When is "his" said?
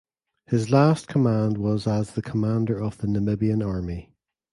0.47-0.71